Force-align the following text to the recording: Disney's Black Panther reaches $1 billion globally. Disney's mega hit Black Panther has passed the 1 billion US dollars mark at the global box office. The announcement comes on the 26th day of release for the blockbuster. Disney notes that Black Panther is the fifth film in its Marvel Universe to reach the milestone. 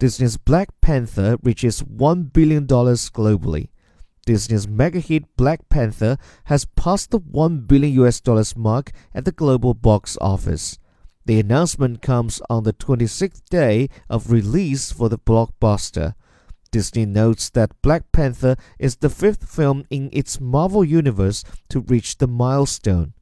Disney's 0.00 0.38
Black 0.38 0.70
Panther 0.80 1.36
reaches 1.42 1.82
$1 1.82 2.32
billion 2.32 2.66
globally. 2.66 3.68
Disney's 4.24 4.66
mega 4.66 4.98
hit 4.98 5.36
Black 5.36 5.68
Panther 5.68 6.16
has 6.44 6.64
passed 6.64 7.10
the 7.10 7.18
1 7.18 7.66
billion 7.66 7.92
US 8.04 8.18
dollars 8.18 8.56
mark 8.56 8.92
at 9.14 9.26
the 9.26 9.30
global 9.30 9.74
box 9.74 10.16
office. 10.18 10.78
The 11.26 11.38
announcement 11.38 12.00
comes 12.00 12.40
on 12.48 12.64
the 12.64 12.72
26th 12.72 13.42
day 13.50 13.90
of 14.08 14.30
release 14.32 14.90
for 14.90 15.10
the 15.10 15.18
blockbuster. 15.18 16.14
Disney 16.70 17.04
notes 17.04 17.50
that 17.50 17.82
Black 17.82 18.10
Panther 18.10 18.56
is 18.78 18.96
the 18.96 19.10
fifth 19.10 19.46
film 19.50 19.84
in 19.90 20.08
its 20.14 20.40
Marvel 20.40 20.82
Universe 20.82 21.44
to 21.68 21.80
reach 21.80 22.16
the 22.16 22.26
milestone. 22.26 23.12